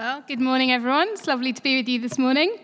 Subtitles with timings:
[0.00, 1.08] Well, good morning, everyone.
[1.10, 2.56] It's lovely to be with you this morning.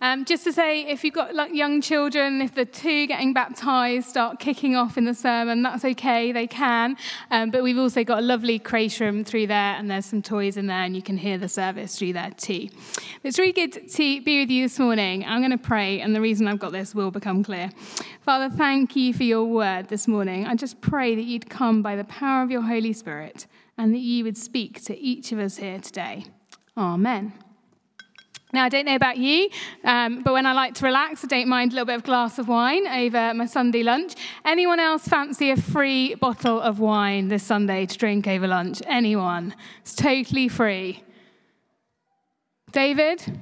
[0.00, 4.08] Um, just to say, if you've got like, young children, if the two getting baptized
[4.08, 6.96] start kicking off in the sermon, that's okay, they can.
[7.30, 10.56] Um, but we've also got a lovely creche room through there, and there's some toys
[10.56, 12.68] in there, and you can hear the service through there too.
[13.22, 15.24] It's really good to be with you this morning.
[15.24, 17.70] I'm going to pray, and the reason I've got this will become clear.
[18.22, 20.46] Father, thank you for your word this morning.
[20.46, 23.46] I just pray that you'd come by the power of your Holy Spirit
[23.78, 26.24] and that you would speak to each of us here today.
[26.76, 27.32] Amen.
[28.54, 29.48] Now, I don't know about you,
[29.82, 32.38] um, but when I like to relax, I don't mind a little bit of glass
[32.38, 34.14] of wine over my Sunday lunch.
[34.44, 38.82] Anyone else fancy a free bottle of wine this Sunday to drink over lunch?
[38.86, 39.54] Anyone?
[39.80, 41.02] It's totally free.
[42.72, 43.40] David?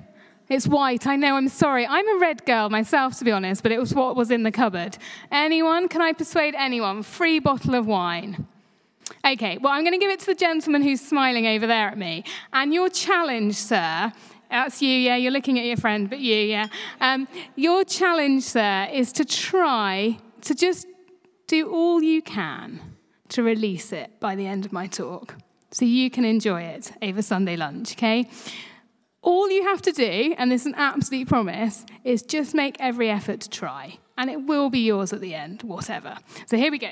[0.48, 1.08] It's white.
[1.08, 1.86] I know, I'm sorry.
[1.86, 4.52] I'm a red girl myself, to be honest, but it was what was in the
[4.52, 4.96] cupboard.
[5.32, 5.88] Anyone?
[5.88, 7.02] Can I persuade anyone?
[7.02, 8.46] Free bottle of wine.
[9.24, 11.98] Okay, well, I'm going to give it to the gentleman who's smiling over there at
[11.98, 12.24] me.
[12.52, 14.12] And your challenge, sir,
[14.50, 16.66] that's you, yeah, you're looking at your friend, but you, yeah.
[17.00, 20.86] Um, your challenge, sir, is to try to just
[21.46, 22.80] do all you can
[23.28, 25.36] to release it by the end of my talk
[25.70, 28.28] so you can enjoy it over Sunday lunch, okay?
[29.22, 33.10] All you have to do, and this is an absolute promise, is just make every
[33.10, 33.98] effort to try.
[34.16, 36.16] And it will be yours at the end, whatever.
[36.46, 36.90] So here we go.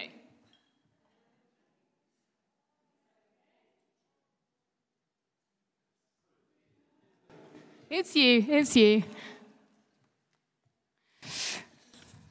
[7.91, 9.03] It's you, it's you.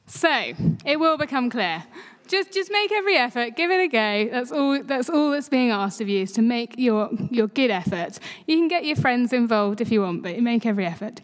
[0.06, 0.52] So,
[0.84, 1.84] it will become clear.
[2.28, 4.28] Just, just make every effort, give it a go.
[4.30, 7.70] That's all, that's all that's being asked of you is to make your, your good
[7.70, 8.18] effort.
[8.46, 11.22] You can get your friends involved if you want, but make every effort.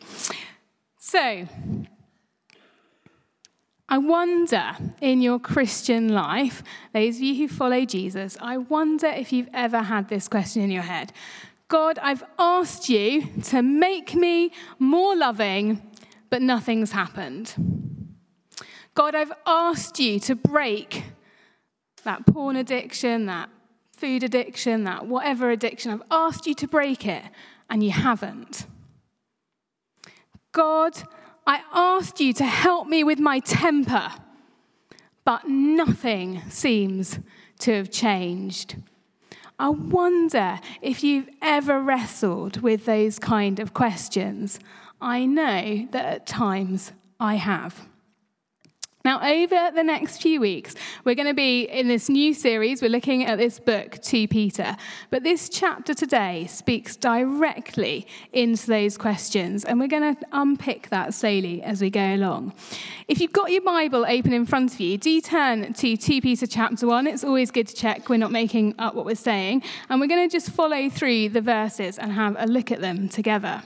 [0.98, 1.46] So,
[3.88, 6.62] I wonder in your Christian life,
[6.92, 10.70] those of you who follow Jesus, I wonder if you've ever had this question in
[10.70, 11.12] your head
[11.68, 15.82] God, I've asked you to make me more loving,
[16.30, 17.54] but nothing's happened.
[18.94, 21.04] God, I've asked you to break
[22.04, 23.48] that porn addiction, that
[23.96, 25.90] food addiction, that whatever addiction.
[25.90, 27.24] I've asked you to break it,
[27.70, 28.66] and you haven't.
[30.52, 31.02] God,
[31.46, 34.12] I asked you to help me with my temper,
[35.24, 37.18] but nothing seems
[37.60, 38.76] to have changed.
[39.58, 44.58] I wonder if you've ever wrestled with those kind of questions.
[45.00, 47.86] I know that at times I have.
[49.04, 52.80] Now, over the next few weeks, we're going to be in this new series.
[52.80, 54.78] We're looking at this book, 2 Peter.
[55.10, 61.12] But this chapter today speaks directly into those questions, and we're going to unpick that
[61.12, 62.54] slowly as we go along.
[63.06, 66.46] If you've got your Bible open in front of you, do turn to 2 Peter
[66.46, 67.06] chapter 1.
[67.06, 69.64] It's always good to check we're not making up what we're saying.
[69.90, 73.10] And we're going to just follow through the verses and have a look at them
[73.10, 73.62] together.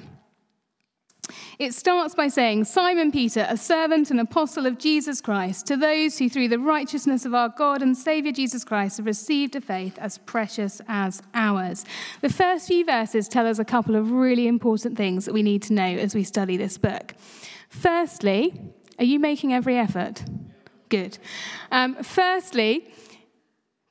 [1.59, 6.17] It starts by saying, Simon Peter, a servant and apostle of Jesus Christ, to those
[6.17, 9.99] who through the righteousness of our God and Saviour Jesus Christ have received a faith
[9.99, 11.85] as precious as ours.
[12.21, 15.63] The first few verses tell us a couple of really important things that we need
[15.63, 17.15] to know as we study this book.
[17.69, 18.61] Firstly,
[19.01, 20.23] are you making every effort?
[20.91, 21.19] Good.
[21.73, 22.89] Um, firstly,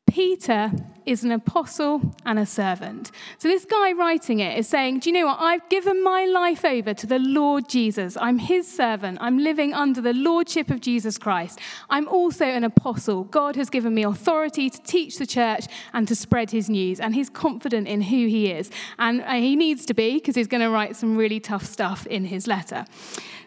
[0.07, 0.71] Peter
[1.05, 3.11] is an apostle and a servant.
[3.37, 5.37] So, this guy writing it is saying, Do you know what?
[5.39, 8.17] I've given my life over to the Lord Jesus.
[8.19, 9.17] I'm his servant.
[9.21, 11.59] I'm living under the lordship of Jesus Christ.
[11.89, 13.25] I'm also an apostle.
[13.25, 16.99] God has given me authority to teach the church and to spread his news.
[16.99, 18.71] And he's confident in who he is.
[18.97, 22.07] And uh, he needs to be because he's going to write some really tough stuff
[22.07, 22.85] in his letter.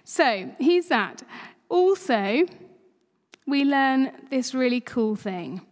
[0.05, 1.23] So, he's that.
[1.69, 2.47] Also,
[3.47, 5.63] we learn this really cool thing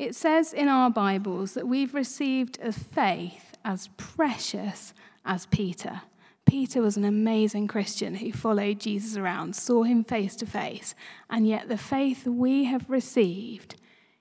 [0.00, 4.94] it says in our Bibles that we've received a faith as precious
[5.26, 6.00] as Peter.
[6.46, 10.94] Peter was an amazing Christian who followed Jesus around, saw him face to face,
[11.28, 13.74] and yet the faith we have received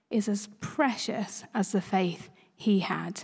[0.09, 3.23] is as precious as the faith he had.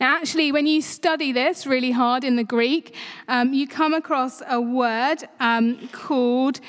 [0.00, 2.94] Now, actually, when you study this really hard in the Greek,
[3.28, 6.60] um, you come across a word um, called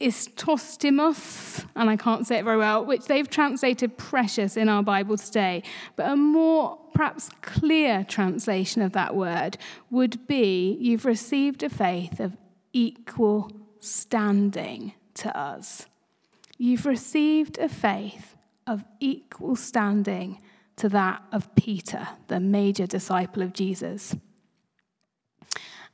[0.00, 5.16] istostimos, and I can't say it very well, which they've translated precious in our Bible
[5.16, 5.62] today.
[5.96, 9.58] But a more perhaps clear translation of that word
[9.90, 12.36] would be you've received a faith of
[12.72, 13.50] equal
[13.80, 15.86] standing to us.
[16.58, 20.40] You've received a faith of equal standing
[20.76, 24.14] to that of Peter, the major disciple of Jesus.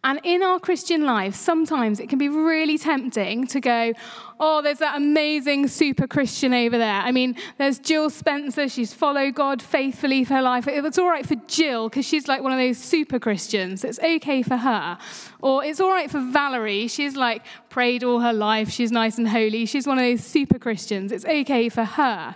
[0.04, 3.92] And in our Christian life, sometimes it can be really tempting to go,
[4.40, 7.02] oh, there's that amazing super Christian over there.
[7.02, 8.68] I mean, there's Jill Spencer.
[8.68, 10.66] She's followed God faithfully for her life.
[10.66, 13.84] It's all right for Jill because she's like one of those super Christians.
[13.84, 14.98] It's okay for her.
[15.40, 16.88] Or it's all right for Valerie.
[16.88, 18.70] She's like prayed all her life.
[18.70, 19.66] She's nice and holy.
[19.66, 21.12] She's one of those super Christians.
[21.12, 22.34] It's okay for her.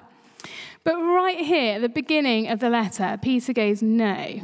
[0.85, 4.41] But right here at the beginning of the letter, Peter goes, no.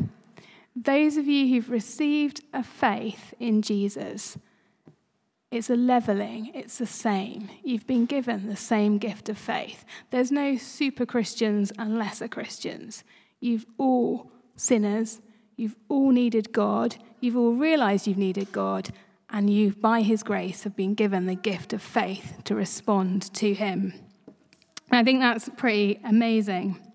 [0.75, 4.39] Those of you who've received a faith in Jesus,
[5.51, 7.51] it's a leveling, it's the same.
[7.63, 9.85] You've been given the same gift of faith.
[10.11, 13.05] There's no super Christians and lesser Christians.
[13.39, 15.21] You've all sinners,
[15.57, 18.91] you've all needed God, you've all realized you've needed God,
[19.29, 23.53] and you, by His grace, have been given the gift of faith to respond to
[23.53, 23.93] Him.
[24.91, 26.92] I think that's pretty amazing.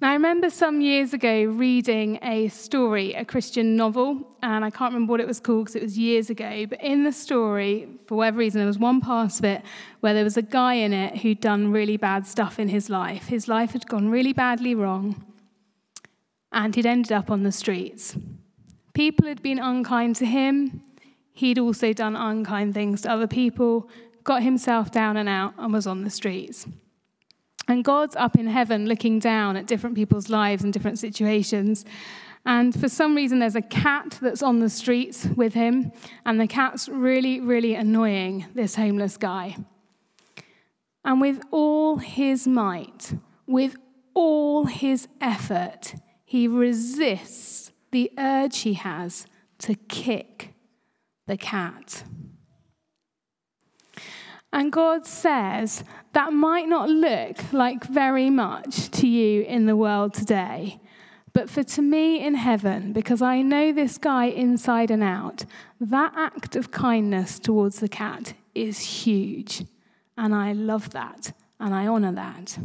[0.00, 4.92] Now, I remember some years ago reading a story, a Christian novel, and I can't
[4.94, 6.66] remember what it was called because it was years ago.
[6.66, 9.62] But in the story, for whatever reason, there was one part of it
[9.98, 13.26] where there was a guy in it who'd done really bad stuff in his life.
[13.26, 15.24] His life had gone really badly wrong,
[16.52, 18.16] and he'd ended up on the streets.
[18.94, 20.80] People had been unkind to him.
[21.32, 23.90] He'd also done unkind things to other people,
[24.22, 26.68] got himself down and out, and was on the streets.
[27.68, 31.84] And God's up in heaven looking down at different people's lives and different situations.
[32.46, 35.92] And for some reason, there's a cat that's on the streets with him,
[36.24, 39.56] and the cat's really, really annoying this homeless guy.
[41.04, 43.12] And with all his might,
[43.46, 43.76] with
[44.14, 45.94] all his effort,
[46.24, 49.26] he resists the urge he has
[49.58, 50.54] to kick
[51.26, 52.04] the cat.
[54.52, 60.14] And God says that might not look like very much to you in the world
[60.14, 60.80] today.
[61.32, 65.44] But for to me in heaven, because I know this guy inside and out,
[65.80, 69.64] that act of kindness towards the cat is huge.
[70.16, 72.58] And I love that and I honor that.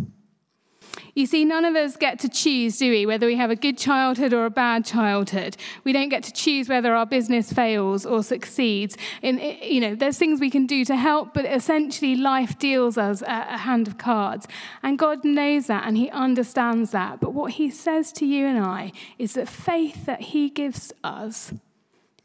[1.16, 3.78] You see, none of us get to choose, do we, whether we have a good
[3.78, 5.58] childhood or a bad childhood.
[5.84, 8.98] We don't get to choose whether our business fails or succeeds.
[9.22, 12.98] In, eh, you know, there's things we can do to help, but essentially life deals
[12.98, 14.48] us a hand of cards.
[14.82, 17.20] And God knows that and He understands that.
[17.20, 21.54] But what He says to you and I is that faith that He gives us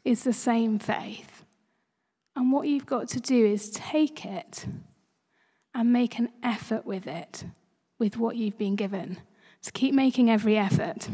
[0.03, 1.43] is the same faith.
[2.35, 4.65] And what you've got to do is take it
[5.75, 7.45] and make an effort with it
[7.99, 9.17] with what you've been given.
[9.61, 11.07] So keep making every effort.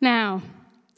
[0.00, 0.42] Now,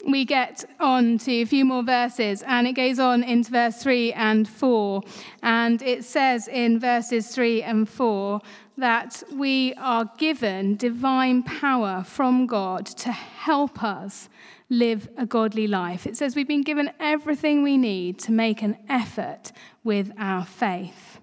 [0.06, 4.12] we get on to a few more verses, and it goes on into verse 3
[4.12, 5.02] and 4.
[5.42, 8.40] And it says in verses 3 and 4
[8.76, 14.28] that we are given divine power from God to help us
[14.69, 16.06] live a godly life.
[16.06, 19.52] It says we've been given everything we need to make an effort
[19.84, 21.13] with our faith.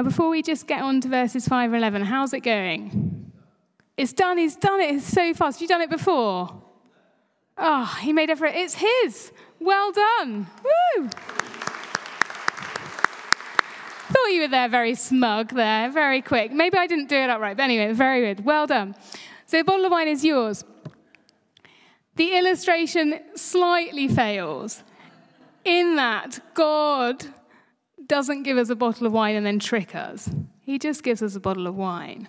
[0.00, 3.30] Now, before we just get on to verses 5 and 11, how's it going?
[3.98, 4.38] It's done.
[4.38, 4.94] He's done it.
[4.94, 5.58] It's so fast.
[5.58, 6.62] Have you done it before?
[7.58, 8.52] Oh, he made effort.
[8.54, 9.30] It's his.
[9.58, 10.46] Well done.
[10.64, 11.10] Woo!
[14.08, 16.50] Thought you were there very smug there, very quick.
[16.50, 18.42] Maybe I didn't do it upright, but anyway, very good.
[18.42, 18.94] Well done.
[19.44, 20.64] So the bottle of wine is yours.
[22.16, 24.82] The illustration slightly fails
[25.62, 27.26] in that God
[28.10, 30.28] doesn't give us a bottle of wine and then trick us.
[30.58, 32.26] He just gives us a bottle of wine.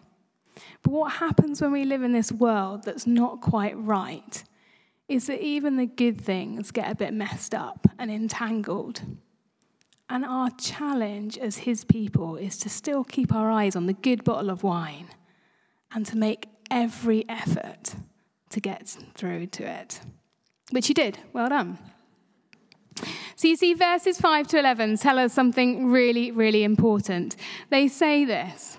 [0.84, 4.44] But what happens when we live in this world that's not quite right
[5.08, 9.02] is that even the good things get a bit messed up and entangled.
[10.08, 14.24] And our challenge as His people is to still keep our eyes on the good
[14.24, 15.08] bottle of wine
[15.92, 17.96] and to make every effort
[18.52, 20.02] to get through to it.
[20.70, 21.18] Which you did.
[21.34, 21.80] Well done.
[23.42, 27.36] So you see, verses 5 to 11 tell us something really, really important.
[27.72, 28.78] They say this.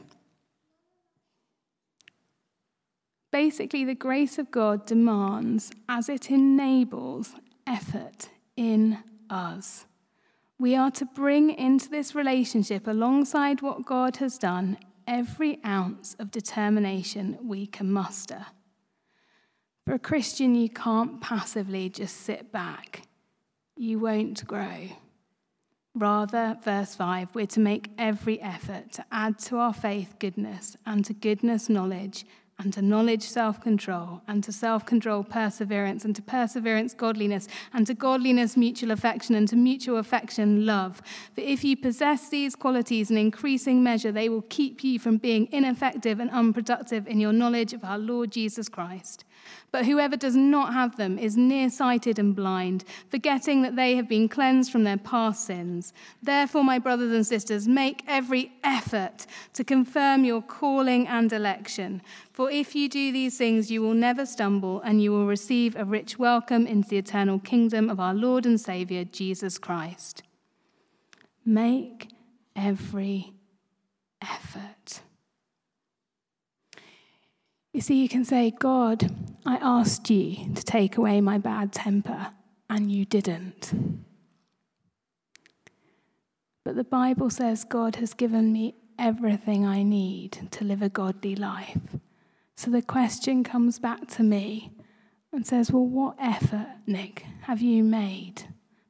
[3.33, 7.35] Basically, the grace of God demands, as it enables,
[7.67, 9.87] effort in us.
[10.61, 14.79] We are to bring into this relationship, alongside what God has done,
[15.09, 18.47] every ounce of determination we can muster.
[19.85, 23.09] For a Christian, you can't passively just sit back
[23.77, 24.89] you won't grow.
[25.95, 31.05] Rather, verse 5, we're to make every effort to add to our faith goodness, and
[31.05, 32.25] to goodness knowledge,
[32.59, 37.87] and to knowledge, self control, and to self control, perseverance, and to perseverance, godliness, and
[37.87, 41.03] to godliness, mutual affection, and to mutual affection, love.
[41.35, 45.49] For if you possess these qualities in increasing measure, they will keep you from being
[45.51, 49.25] ineffective and unproductive in your knowledge of our Lord Jesus Christ.
[49.71, 54.29] But whoever does not have them is nearsighted and blind, forgetting that they have been
[54.29, 55.95] cleansed from their past sins.
[56.23, 62.03] Therefore, my brothers and sisters, make every effort to confirm your calling and election.
[62.33, 65.85] For if you do these things, you will never stumble, and you will receive a
[65.85, 70.23] rich welcome into the eternal kingdom of our Lord and Saviour, Jesus Christ.
[71.45, 72.09] Make
[72.57, 73.35] every
[74.23, 75.03] effort.
[77.75, 79.11] You see, you can say, God,
[79.45, 82.29] I asked you to take away my bad temper,
[82.71, 83.75] and you didn't.
[86.65, 91.35] But the Bible says God has given me everything I need to live a godly
[91.35, 91.77] life.
[92.57, 94.73] So the question comes back to me
[95.33, 98.45] and says, Well, what effort, Nick, have you made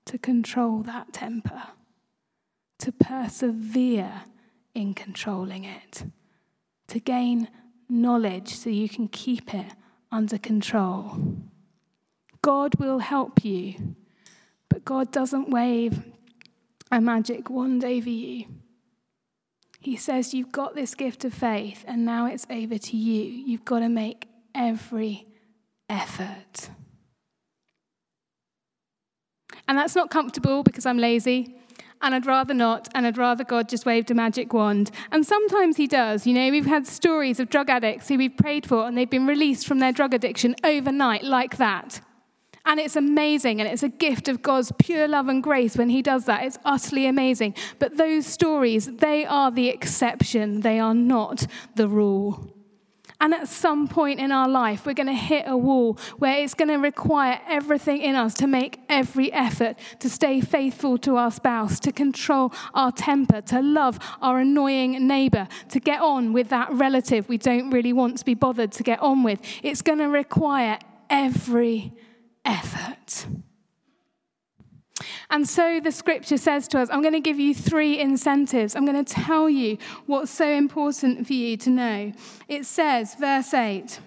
[0.06, 1.62] to control that temper?
[2.80, 4.22] To persevere
[4.74, 6.04] in controlling it?
[6.88, 7.48] To gain
[7.88, 9.72] knowledge so you can keep it
[10.10, 11.36] under control.
[12.42, 13.94] God will help you,
[14.68, 16.02] but God doesn't wave
[16.90, 18.46] a magic wand over you.
[19.82, 23.24] He says, You've got this gift of faith, and now it's over to you.
[23.24, 25.26] You've got to make every
[25.88, 26.70] effort.
[29.66, 31.56] And that's not comfortable because I'm lazy
[32.02, 34.90] and I'd rather not, and I'd rather God just waved a magic wand.
[35.12, 36.26] And sometimes He does.
[36.26, 39.26] You know, we've had stories of drug addicts who we've prayed for, and they've been
[39.26, 42.00] released from their drug addiction overnight, like that.
[42.64, 46.00] And it's amazing, and it's a gift of God's pure love and grace when He
[46.00, 46.44] does that.
[46.44, 47.54] It's utterly amazing.
[47.78, 52.52] But those stories, they are the exception, they are not the rule.
[53.22, 56.54] And at some point in our life, we're going to hit a wall where it's
[56.54, 61.30] going to require everything in us to make every effort to stay faithful to our
[61.30, 66.72] spouse, to control our temper, to love our annoying neighbor, to get on with that
[66.72, 69.40] relative we don't really want to be bothered to get on with.
[69.62, 71.92] It's going to require every
[72.44, 73.26] effort.
[75.30, 78.76] And so the scripture says to us, I'm going to give you three incentives.
[78.76, 82.12] I'm going to tell you what's so important for you to know.
[82.48, 83.98] It says, verse 8,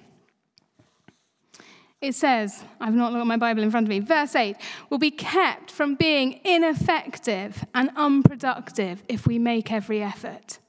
[2.02, 4.56] it says, I've not looked at my Bible in front of me, verse 8,
[4.92, 10.60] will be kept from being ineffective and unproductive if we make every effort.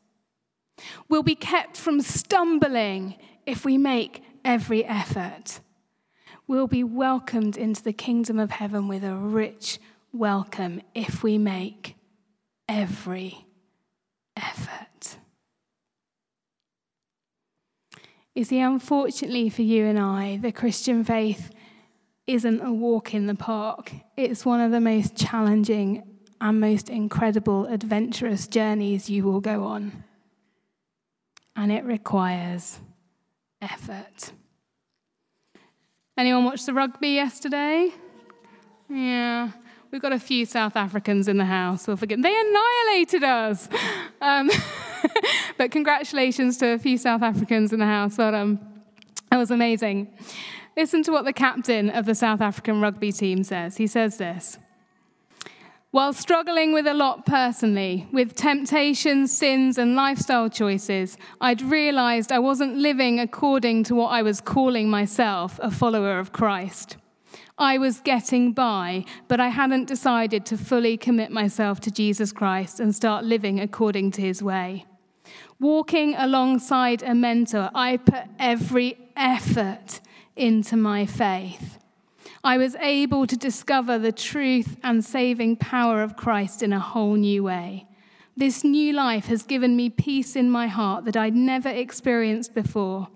[1.08, 5.60] We'll be kept from stumbling if we make every effort.
[6.48, 9.80] We'll be welcomed into the kingdom of heaven with a rich
[10.12, 11.96] welcome if we make
[12.68, 13.46] every
[14.36, 15.16] effort.
[18.34, 21.50] You see, unfortunately for you and I, the Christian faith
[22.26, 23.92] isn't a walk in the park.
[24.16, 26.02] It's one of the most challenging
[26.40, 30.04] and most incredible, adventurous journeys you will go on.
[31.56, 32.78] And it requires
[33.62, 34.32] effort.
[36.16, 37.92] Anyone watch the rugby yesterday?
[38.88, 39.50] Yeah.
[39.90, 41.86] We've got a few South Africans in the house.
[41.86, 42.20] We'll forget.
[42.20, 43.68] They annihilated us.
[44.20, 44.50] Um,
[45.58, 48.16] but congratulations to a few South Africans in the house.
[48.18, 48.82] Well done.
[49.30, 50.08] That was amazing.
[50.76, 53.76] Listen to what the captain of the South African rugby team says.
[53.76, 54.58] He says this.
[55.96, 62.38] While struggling with a lot personally, with temptations, sins, and lifestyle choices, I'd realized I
[62.38, 66.98] wasn't living according to what I was calling myself a follower of Christ.
[67.56, 72.78] I was getting by, but I hadn't decided to fully commit myself to Jesus Christ
[72.78, 74.84] and start living according to his way.
[75.58, 80.02] Walking alongside a mentor, I put every effort
[80.36, 81.78] into my faith.
[82.46, 87.16] I was able to discover the truth and saving power of Christ in a whole
[87.16, 87.88] new way.
[88.36, 93.08] This new life has given me peace in my heart that I'd never experienced before.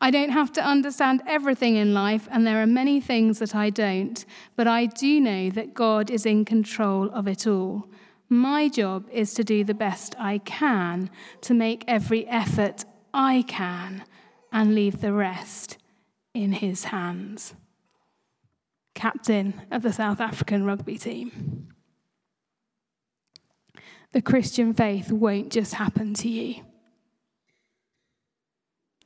[0.00, 3.68] I don't have to understand everything in life, and there are many things that I
[3.70, 7.88] don't, but I do know that God is in control of it all.
[8.28, 14.04] My job is to do the best I can, to make every effort I can,
[14.52, 15.78] and leave the rest
[16.32, 17.54] in His hands.
[18.98, 21.68] Captain of the South African rugby team.
[24.10, 26.64] The Christian faith won't just happen to you.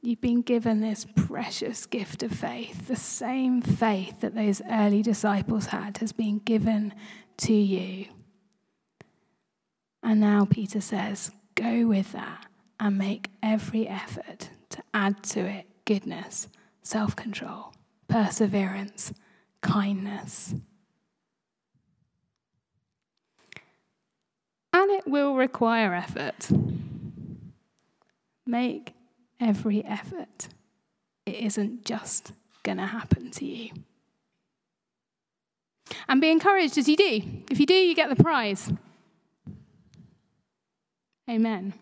[0.01, 2.89] You've been given this precious gift of faith.
[2.89, 6.95] The same faith that those early disciples had has been given
[7.37, 8.07] to you.
[10.03, 12.47] And now Peter says, go with that
[12.81, 16.49] and make every effort to add to it, goodness,
[16.83, 17.75] self control,
[18.09, 19.13] perseverance,
[19.63, 20.55] kindness.
[24.73, 26.49] And it will require effort.
[28.47, 28.95] Make
[29.41, 30.49] every effort.
[31.27, 33.71] It isn't just going to happen to you.
[36.09, 37.23] And be encouraged as you do.
[37.51, 38.71] If you do, you get the prize.
[41.31, 41.75] Amen.